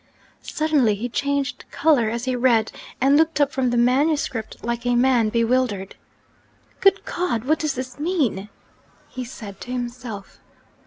Suddenly 0.41 0.95
he 0.95 1.09
changed 1.09 1.65
colour 1.69 2.09
as 2.09 2.25
he 2.25 2.35
read 2.35 2.71
and 2.99 3.15
looked 3.17 3.39
up 3.39 3.51
from 3.51 3.69
the 3.69 3.77
manuscript 3.77 4.57
like 4.63 4.83
a 4.83 4.95
man 4.95 5.29
bewildered. 5.29 5.95
'Good 6.79 7.05
God! 7.05 7.43
what 7.45 7.59
does 7.59 7.75
this 7.75 7.99
mean?' 7.99 8.49
he 9.09 9.23
said 9.23 9.61
to 9.61 9.71
himself. 9.71 10.39